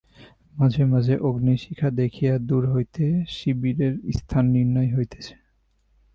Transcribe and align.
মাঝে 0.55 0.83
মাঝে 0.85 1.15
অগ্নিশিখা 1.19 1.87
দেখিয়া 1.91 2.33
দূর 2.49 2.63
হইতে 2.73 3.03
শিবিরের 3.27 3.93
স্থান 4.17 4.45
নির্ণয় 4.55 4.91
হইতেছে। 4.95 5.33